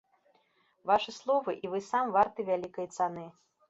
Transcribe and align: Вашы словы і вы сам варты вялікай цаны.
Вашы 0.93 1.15
словы 1.19 1.57
і 1.67 1.73
вы 1.77 1.85
сам 1.91 2.05
варты 2.19 2.51
вялікай 2.53 2.95
цаны. 3.01 3.33